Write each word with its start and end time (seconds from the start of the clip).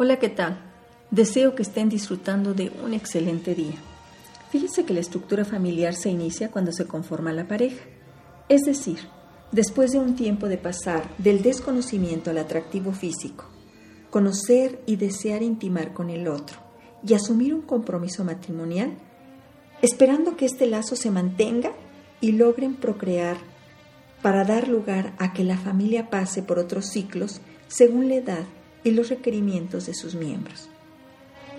Hola, 0.00 0.20
¿qué 0.20 0.28
tal? 0.28 0.56
Deseo 1.10 1.56
que 1.56 1.62
estén 1.62 1.88
disfrutando 1.88 2.54
de 2.54 2.70
un 2.84 2.94
excelente 2.94 3.56
día. 3.56 3.74
Fíjense 4.48 4.84
que 4.84 4.94
la 4.94 5.00
estructura 5.00 5.44
familiar 5.44 5.92
se 5.92 6.08
inicia 6.08 6.52
cuando 6.52 6.70
se 6.70 6.86
conforma 6.86 7.32
la 7.32 7.48
pareja. 7.48 7.84
Es 8.48 8.60
decir, 8.60 9.00
después 9.50 9.90
de 9.90 9.98
un 9.98 10.14
tiempo 10.14 10.46
de 10.46 10.56
pasar 10.56 11.02
del 11.18 11.42
desconocimiento 11.42 12.30
al 12.30 12.38
atractivo 12.38 12.92
físico, 12.92 13.46
conocer 14.08 14.80
y 14.86 14.94
desear 14.94 15.42
intimar 15.42 15.92
con 15.94 16.10
el 16.10 16.28
otro 16.28 16.58
y 17.04 17.14
asumir 17.14 17.52
un 17.52 17.62
compromiso 17.62 18.22
matrimonial, 18.22 18.92
esperando 19.82 20.36
que 20.36 20.46
este 20.46 20.68
lazo 20.68 20.94
se 20.94 21.10
mantenga 21.10 21.72
y 22.20 22.30
logren 22.30 22.76
procrear 22.76 23.36
para 24.22 24.44
dar 24.44 24.68
lugar 24.68 25.14
a 25.18 25.32
que 25.32 25.42
la 25.42 25.58
familia 25.58 26.08
pase 26.08 26.44
por 26.44 26.60
otros 26.60 26.86
ciclos 26.86 27.40
según 27.66 28.08
la 28.08 28.14
edad 28.14 28.44
y 28.84 28.90
los 28.92 29.08
requerimientos 29.08 29.86
de 29.86 29.94
sus 29.94 30.14
miembros. 30.14 30.68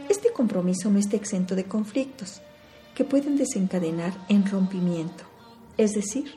Este 0.10 0.32
compromiso 0.32 0.90
no 0.90 1.00
está 1.00 1.16
exento 1.16 1.56
de 1.56 1.66
conflictos 1.66 2.42
que 2.96 3.04
pueden 3.04 3.38
desencadenar 3.38 4.14
en 4.28 4.46
rompimiento, 4.46 5.24
es 5.78 5.94
decir, 5.94 6.32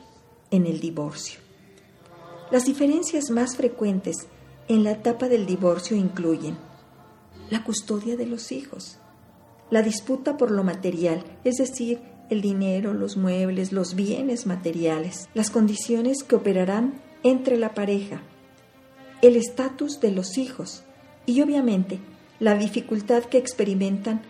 en 0.51 0.65
el 0.67 0.79
divorcio. 0.79 1.39
Las 2.51 2.65
diferencias 2.65 3.31
más 3.31 3.55
frecuentes 3.55 4.27
en 4.67 4.83
la 4.83 4.91
etapa 4.91 5.27
del 5.27 5.45
divorcio 5.45 5.97
incluyen 5.97 6.57
la 7.49 7.63
custodia 7.63 8.15
de 8.15 8.27
los 8.27 8.51
hijos, 8.51 8.99
la 9.69 9.81
disputa 9.81 10.37
por 10.37 10.51
lo 10.51 10.63
material, 10.63 11.23
es 11.43 11.55
decir, 11.55 11.99
el 12.29 12.41
dinero, 12.41 12.93
los 12.93 13.17
muebles, 13.17 13.71
los 13.71 13.95
bienes 13.95 14.45
materiales, 14.45 15.27
las 15.33 15.49
condiciones 15.49 16.23
que 16.23 16.35
operarán 16.35 17.01
entre 17.23 17.57
la 17.57 17.73
pareja, 17.73 18.21
el 19.23 19.37
estatus 19.37 20.01
de 20.01 20.11
los 20.11 20.37
hijos 20.37 20.83
y 21.25 21.41
obviamente 21.41 21.99
la 22.39 22.55
dificultad 22.55 23.23
que 23.23 23.37
experimentan 23.37 24.21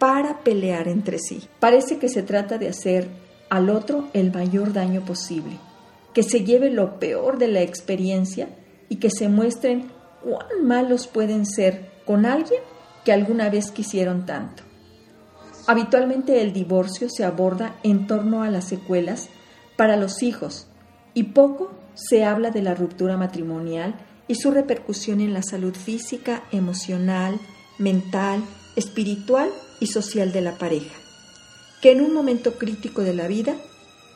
para 0.00 0.40
pelear 0.40 0.88
entre 0.88 1.20
sí. 1.20 1.44
Parece 1.60 1.98
que 1.98 2.08
se 2.08 2.24
trata 2.24 2.58
de 2.58 2.68
hacer 2.68 3.08
al 3.48 3.70
otro 3.70 4.08
el 4.12 4.32
mayor 4.32 4.72
daño 4.72 5.04
posible, 5.04 5.56
que 6.12 6.24
se 6.24 6.44
lleve 6.44 6.70
lo 6.70 6.98
peor 6.98 7.38
de 7.38 7.46
la 7.46 7.62
experiencia 7.62 8.48
y 8.88 8.96
que 8.96 9.08
se 9.08 9.28
muestren 9.28 9.92
cuán 10.24 10.66
malos 10.66 11.06
pueden 11.06 11.46
ser 11.46 11.92
con 12.04 12.26
alguien 12.26 12.60
que 13.04 13.12
alguna 13.12 13.50
vez 13.50 13.70
quisieron 13.70 14.26
tanto. 14.26 14.64
Habitualmente 15.68 16.42
el 16.42 16.52
divorcio 16.52 17.08
se 17.08 17.24
aborda 17.24 17.76
en 17.84 18.08
torno 18.08 18.42
a 18.42 18.50
las 18.50 18.64
secuelas 18.66 19.28
para 19.76 19.96
los 19.96 20.24
hijos 20.24 20.66
y 21.14 21.22
poco 21.24 21.70
se 21.94 22.24
habla 22.24 22.50
de 22.50 22.62
la 22.62 22.74
ruptura 22.74 23.16
matrimonial 23.16 23.94
y 24.28 24.36
su 24.36 24.50
repercusión 24.50 25.20
en 25.20 25.34
la 25.34 25.42
salud 25.42 25.74
física, 25.74 26.44
emocional, 26.52 27.38
mental, 27.78 28.42
espiritual 28.76 29.50
y 29.80 29.88
social 29.88 30.32
de 30.32 30.40
la 30.40 30.58
pareja. 30.58 30.94
Que 31.82 31.92
en 31.92 32.00
un 32.00 32.14
momento 32.14 32.54
crítico 32.58 33.02
de 33.02 33.14
la 33.14 33.28
vida, 33.28 33.56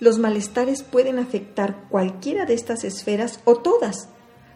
los 0.00 0.18
malestares 0.18 0.82
pueden 0.82 1.18
afectar 1.18 1.88
cualquiera 1.88 2.46
de 2.46 2.54
estas 2.54 2.84
esferas 2.84 3.40
o 3.44 3.56
todas, 3.56 4.08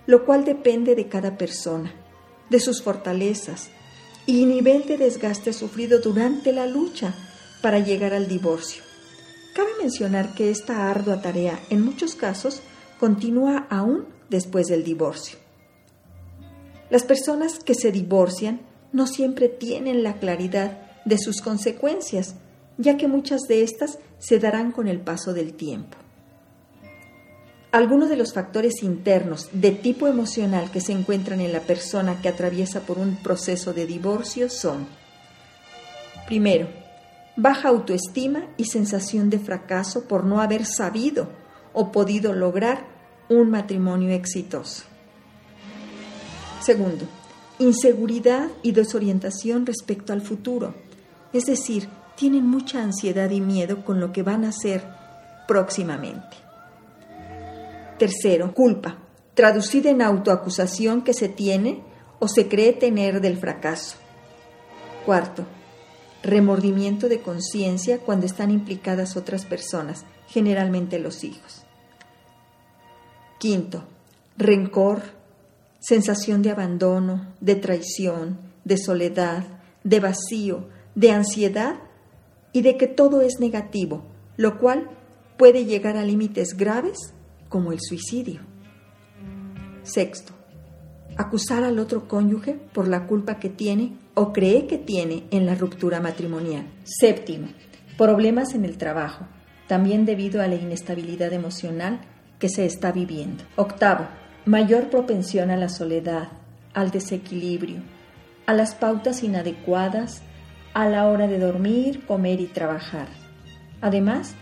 lo 0.06 0.25
cual 0.25 0.44
depende 0.44 0.94
de 0.94 1.09
cada 1.09 1.36
persona, 1.36 1.92
de 2.48 2.61
sus 2.61 2.83
fortalezas 2.83 3.69
y 4.27 4.44
nivel 4.47 4.87
de 4.87 4.98
desgaste 4.98 5.53
sufrido 5.53 6.00
durante 6.00 6.53
la 6.53 6.66
lucha 6.66 7.14
para 7.61 7.81
llegar 7.81 8.14
al 8.14 8.28
divorcio. 8.28 8.83
Cabe 9.55 9.70
mencionar 9.81 10.34
que 10.34 10.50
esta 10.50 10.91
ardua 10.91 11.20
tarea 11.20 11.59
en 11.70 11.84
muchos 11.84 12.14
casos 12.14 12.62
continúa 13.03 13.67
aún 13.69 14.05
después 14.31 14.69
del 14.69 14.84
divorcio. 14.84 15.36
Las 16.89 17.03
personas 17.03 17.59
que 17.59 17.75
se 17.75 17.91
divorcian 17.91 18.61
no 18.92 19.09
siempre 19.09 19.48
tienen 19.48 20.05
la 20.05 20.20
claridad 20.20 20.78
de 21.05 21.19
sus 21.19 21.41
consecuencias, 21.41 22.36
ya 22.78 22.97
que 22.97 23.09
muchas 23.09 23.41
de 23.48 23.64
estas 23.64 23.98
se 24.20 24.39
darán 24.39 24.70
con 24.70 24.86
el 24.86 25.00
paso 25.00 25.34
del 25.34 25.55
tiempo. 25.55 25.97
Algunos 27.72 28.09
de 28.09 28.15
los 28.15 28.32
factores 28.32 28.84
internos 28.84 29.49
de 29.50 29.72
tipo 29.72 30.06
emocional 30.06 30.71
que 30.71 30.81
se 30.81 30.93
encuentran 30.93 31.41
en 31.41 31.53
la 31.53 31.62
persona 31.62 32.22
que 32.22 32.28
atraviesa 32.28 32.82
por 32.82 32.99
un 32.99 33.16
proceso 33.16 33.72
de 33.72 33.84
divorcio 33.84 34.49
son, 34.49 34.87
primero, 36.28 36.69
baja 37.34 37.69
autoestima 37.71 38.47
y 38.56 38.66
sensación 38.66 39.28
de 39.28 39.41
fracaso 39.41 40.06
por 40.06 40.22
no 40.22 40.41
haber 40.41 40.65
sabido 40.65 41.26
o 41.72 41.91
podido 41.91 42.32
lograr 42.32 42.91
un 43.28 43.50
matrimonio 43.50 44.10
exitoso. 44.10 44.84
Segundo, 46.60 47.06
inseguridad 47.59 48.49
y 48.62 48.72
desorientación 48.72 49.66
respecto 49.66 50.12
al 50.12 50.22
futuro, 50.22 50.75
es 51.32 51.44
decir, 51.44 51.88
tienen 52.16 52.47
mucha 52.47 52.82
ansiedad 52.82 53.31
y 53.31 53.41
miedo 53.41 53.84
con 53.84 54.00
lo 54.00 54.12
que 54.12 54.22
van 54.22 54.44
a 54.44 54.50
hacer 54.50 54.84
próximamente. 55.49 56.37
Tercero, 57.99 58.53
culpa, 58.55 58.99
traducida 59.34 59.91
en 59.91 60.03
autoacusación 60.03 61.03
que 61.03 61.15
se 61.15 61.28
tiene 61.28 61.82
o 62.19 62.28
se 62.28 62.49
cree 62.49 62.72
tener 62.72 63.21
del 63.21 63.38
fracaso. 63.38 63.97
Cuarto, 65.05 65.44
remordimiento 66.22 67.09
de 67.09 67.21
conciencia 67.21 67.99
cuando 67.99 68.27
están 68.27 68.50
implicadas 68.50 69.16
otras 69.16 69.44
personas, 69.44 70.05
generalmente 70.28 70.99
los 70.99 71.25
hijos. 71.25 71.65
Quinto, 73.42 73.82
rencor, 74.38 75.03
sensación 75.80 76.42
de 76.42 76.53
abandono, 76.53 77.26
de 77.41 77.56
traición, 77.56 78.38
de 78.64 78.78
soledad, 78.78 79.42
de 79.82 79.98
vacío, 79.98 80.69
de 80.94 81.10
ansiedad 81.10 81.75
y 82.52 82.62
de 82.62 82.76
que 82.76 82.86
todo 82.86 83.20
es 83.20 83.41
negativo, 83.41 84.04
lo 84.36 84.60
cual 84.60 84.91
puede 85.38 85.64
llegar 85.64 85.97
a 85.97 86.04
límites 86.04 86.56
graves 86.56 87.14
como 87.48 87.72
el 87.72 87.81
suicidio. 87.81 88.42
Sexto, 89.82 90.34
acusar 91.16 91.64
al 91.64 91.81
otro 91.81 92.06
cónyuge 92.06 92.54
por 92.72 92.86
la 92.86 93.08
culpa 93.08 93.41
que 93.41 93.48
tiene 93.48 93.97
o 94.14 94.32
cree 94.32 94.69
que 94.69 94.78
tiene 94.78 95.25
en 95.32 95.47
la 95.47 95.56
ruptura 95.56 95.98
matrimonial. 95.98 96.70
Séptimo, 96.84 97.48
problemas 97.98 98.54
en 98.54 98.64
el 98.64 98.78
trabajo, 98.78 99.26
también 99.66 100.04
debido 100.04 100.42
a 100.42 100.47
la 100.47 100.54
inestabilidad 100.54 101.32
emocional 101.32 102.02
que 102.42 102.48
se 102.48 102.66
está 102.66 102.91
viviendo. 102.91 103.44
Octavo, 103.54 104.08
mayor 104.47 104.91
propensión 104.91 105.53
a 105.53 105.56
la 105.56 105.69
soledad, 105.69 106.26
al 106.75 106.91
desequilibrio, 106.91 107.82
a 108.47 108.53
las 108.53 108.75
pautas 108.75 109.22
inadecuadas 109.22 110.22
a 110.75 110.88
la 110.88 111.06
hora 111.06 111.28
de 111.28 111.38
dormir, 111.38 112.04
comer 112.04 112.41
y 112.41 112.47
trabajar. 112.47 113.06
Además, 113.81 114.34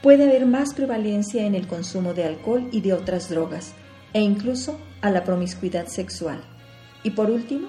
puede 0.00 0.24
haber 0.24 0.46
más 0.46 0.72
prevalencia 0.72 1.44
en 1.44 1.54
el 1.54 1.66
consumo 1.66 2.14
de 2.14 2.24
alcohol 2.24 2.70
y 2.72 2.80
de 2.80 2.94
otras 2.94 3.28
drogas, 3.28 3.74
e 4.14 4.22
incluso 4.22 4.78
a 5.02 5.10
la 5.10 5.22
promiscuidad 5.22 5.88
sexual. 5.88 6.40
Y 7.02 7.10
por 7.10 7.30
último, 7.30 7.68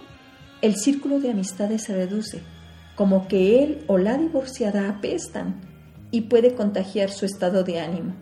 el 0.62 0.78
círculo 0.78 1.20
de 1.20 1.32
amistades 1.32 1.84
se 1.84 1.94
reduce, 1.94 2.42
como 2.96 3.28
que 3.28 3.62
él 3.62 3.84
o 3.88 3.98
la 3.98 4.18
divorciada 4.18 4.88
apestan 4.88 5.60
y 6.10 6.22
puede 6.22 6.56
contagiar 6.56 7.10
su 7.10 7.26
estado 7.26 7.66
de 7.66 7.82
ánimo, 7.82 8.14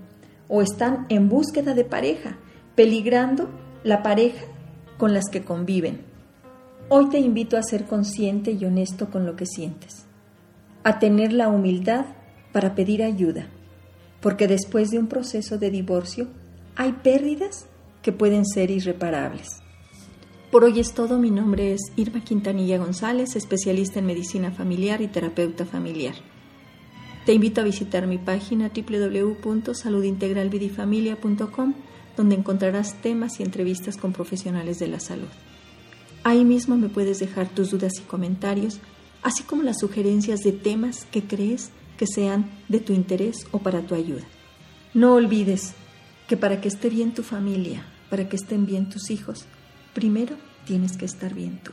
o 0.53 0.61
están 0.61 1.05
en 1.07 1.29
búsqueda 1.29 1.73
de 1.73 1.85
pareja, 1.85 2.37
peligrando 2.75 3.49
la 3.85 4.03
pareja 4.03 4.45
con 4.97 5.13
las 5.13 5.29
que 5.31 5.45
conviven. 5.45 6.01
Hoy 6.89 7.07
te 7.07 7.19
invito 7.19 7.57
a 7.57 7.63
ser 7.63 7.85
consciente 7.85 8.51
y 8.51 8.65
honesto 8.65 9.09
con 9.09 9.25
lo 9.25 9.37
que 9.37 9.45
sientes, 9.45 10.05
a 10.83 10.99
tener 10.99 11.31
la 11.31 11.47
humildad 11.47 12.05
para 12.51 12.75
pedir 12.75 13.01
ayuda, 13.01 13.47
porque 14.19 14.49
después 14.49 14.91
de 14.91 14.99
un 14.99 15.07
proceso 15.07 15.57
de 15.57 15.71
divorcio 15.71 16.27
hay 16.75 16.91
pérdidas 17.01 17.67
que 18.01 18.11
pueden 18.11 18.45
ser 18.45 18.71
irreparables. 18.71 19.47
Por 20.51 20.65
hoy 20.65 20.81
es 20.81 20.93
todo, 20.93 21.17
mi 21.17 21.31
nombre 21.31 21.71
es 21.71 21.79
Irma 21.95 22.25
Quintanilla 22.25 22.77
González, 22.77 23.37
especialista 23.37 23.99
en 23.99 24.05
medicina 24.05 24.51
familiar 24.51 24.99
y 24.99 25.07
terapeuta 25.07 25.65
familiar. 25.65 26.15
Te 27.25 27.33
invito 27.33 27.61
a 27.61 27.63
visitar 27.63 28.05
mi 28.07 28.17
página 28.17 28.71
www.saludintegralvidifamilia.com 28.73 31.73
donde 32.17 32.35
encontrarás 32.35 32.99
temas 33.01 33.39
y 33.39 33.43
entrevistas 33.43 33.95
con 33.95 34.11
profesionales 34.11 34.79
de 34.79 34.87
la 34.87 34.99
salud. 34.99 35.29
Ahí 36.23 36.43
mismo 36.43 36.75
me 36.77 36.89
puedes 36.89 37.19
dejar 37.19 37.47
tus 37.49 37.69
dudas 37.71 37.93
y 37.99 38.01
comentarios, 38.01 38.79
así 39.21 39.43
como 39.43 39.63
las 39.63 39.79
sugerencias 39.79 40.41
de 40.41 40.51
temas 40.51 41.05
que 41.11 41.23
crees 41.23 41.69
que 41.95 42.07
sean 42.07 42.49
de 42.69 42.79
tu 42.79 42.93
interés 42.93 43.45
o 43.51 43.59
para 43.59 43.81
tu 43.81 43.93
ayuda. 43.93 44.23
No 44.95 45.13
olvides 45.13 45.75
que 46.27 46.37
para 46.37 46.59
que 46.59 46.69
esté 46.69 46.89
bien 46.89 47.13
tu 47.13 47.21
familia, 47.21 47.85
para 48.09 48.27
que 48.29 48.35
estén 48.35 48.65
bien 48.65 48.89
tus 48.89 49.11
hijos, 49.11 49.45
primero 49.93 50.37
tienes 50.65 50.97
que 50.97 51.05
estar 51.05 51.35
bien 51.35 51.59
tú. 51.63 51.71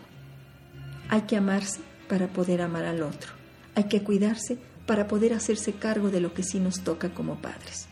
Hay 1.09 1.23
que 1.23 1.37
amarse 1.37 1.81
para 2.07 2.29
poder 2.29 2.61
amar 2.61 2.85
al 2.85 3.03
otro. 3.03 3.33
Hay 3.75 3.85
que 3.85 4.03
cuidarse 4.03 4.59
para 4.89 5.07
poder 5.07 5.35
hacerse 5.35 5.75
cargo 5.75 6.11
de 6.11 6.21
lo 6.21 6.33
que 6.33 6.43
sí 6.43 6.59
nos 6.59 6.81
toca 6.81 7.11
como 7.11 7.37
padres. 7.37 7.89